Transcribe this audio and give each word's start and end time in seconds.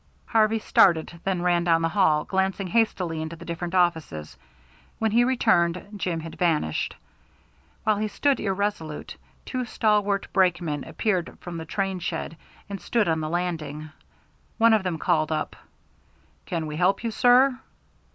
Harvey 0.25 0.57
started, 0.57 1.19
then 1.25 1.43
ran 1.43 1.63
down 1.63 1.83
the 1.83 1.89
hall, 1.89 2.23
glancing 2.23 2.65
hastily 2.65 3.21
into 3.21 3.35
the 3.35 3.45
different 3.45 3.75
offices. 3.75 4.35
When 4.97 5.11
he 5.11 5.23
returned, 5.23 5.89
Jim 5.95 6.21
had 6.21 6.39
vanished. 6.39 6.95
While 7.83 7.97
he 7.97 8.07
stood 8.07 8.39
irresolute, 8.39 9.15
two 9.45 9.63
stalwart 9.63 10.25
brakemen 10.33 10.85
appeared 10.85 11.37
from 11.39 11.57
the 11.57 11.65
train 11.65 11.99
shed 11.99 12.35
and 12.67 12.81
stood 12.81 13.07
on 13.07 13.21
the 13.21 13.29
landing. 13.29 13.91
One 14.57 14.73
of 14.73 14.81
them 14.81 14.97
called 14.97 15.31
up, 15.31 15.55
"Can 16.47 16.65
we 16.65 16.77
help 16.77 17.03
you, 17.03 17.11
sir?" 17.11 17.59